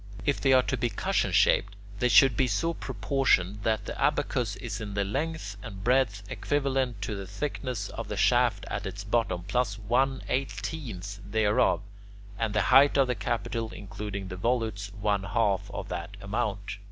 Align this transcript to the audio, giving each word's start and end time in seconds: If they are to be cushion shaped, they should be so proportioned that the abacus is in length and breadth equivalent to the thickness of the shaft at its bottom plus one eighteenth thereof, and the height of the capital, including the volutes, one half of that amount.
If 0.25 0.41
they 0.41 0.51
are 0.51 0.63
to 0.63 0.77
be 0.77 0.89
cushion 0.89 1.31
shaped, 1.31 1.75
they 1.99 2.09
should 2.09 2.35
be 2.35 2.47
so 2.47 2.73
proportioned 2.73 3.61
that 3.61 3.85
the 3.85 4.01
abacus 4.01 4.55
is 4.55 4.81
in 4.81 4.95
length 4.95 5.57
and 5.61 5.83
breadth 5.83 6.23
equivalent 6.27 7.03
to 7.03 7.15
the 7.15 7.27
thickness 7.27 7.87
of 7.89 8.07
the 8.07 8.17
shaft 8.17 8.65
at 8.67 8.87
its 8.87 9.03
bottom 9.03 9.43
plus 9.43 9.77
one 9.77 10.23
eighteenth 10.27 11.19
thereof, 11.23 11.83
and 12.39 12.55
the 12.55 12.61
height 12.73 12.97
of 12.97 13.05
the 13.05 13.13
capital, 13.13 13.69
including 13.71 14.29
the 14.29 14.37
volutes, 14.37 14.91
one 14.99 15.21
half 15.21 15.69
of 15.69 15.89
that 15.89 16.17
amount. 16.19 16.77